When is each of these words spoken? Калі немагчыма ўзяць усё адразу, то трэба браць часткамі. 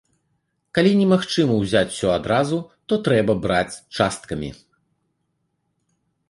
Калі 0.77 0.91
немагчыма 1.01 1.57
ўзяць 1.57 1.91
усё 1.93 2.09
адразу, 2.19 2.57
то 2.87 2.93
трэба 3.09 3.37
браць 3.45 3.75
часткамі. 3.75 4.51